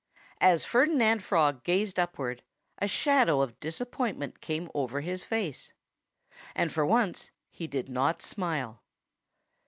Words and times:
As 0.39 0.65
Ferdinand 0.65 1.21
Frog 1.21 1.63
gazed 1.63 1.99
upward 1.99 2.41
a 2.79 2.87
shadow 2.87 3.39
of 3.41 3.59
disappointment 3.59 4.41
came 4.41 4.67
over 4.73 5.01
his 5.01 5.23
face. 5.23 5.73
And 6.55 6.71
for 6.71 6.87
once 6.87 7.29
he 7.51 7.67
did 7.67 7.87
not 7.87 8.23
smile. 8.23 8.81